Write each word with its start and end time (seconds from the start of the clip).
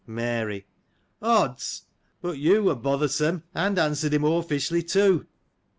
Mary.— 0.07 0.65
Odds! 1.37 1.85
but 2.23 2.39
you 2.39 2.63
were 2.63 2.73
bothersome, 2.75 3.43
and 3.53 3.77
answered 3.77 4.15
him 4.15 4.23
oafishly, 4.23 4.81
too. 4.81 5.27